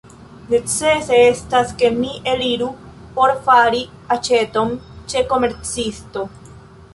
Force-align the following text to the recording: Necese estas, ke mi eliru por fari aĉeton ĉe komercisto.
Necese 0.51 1.17
estas, 1.25 1.73
ke 1.81 1.91
mi 1.97 2.09
eliru 2.31 2.69
por 3.19 3.33
fari 3.49 3.83
aĉeton 4.17 4.73
ĉe 5.13 5.25
komercisto. 5.35 6.27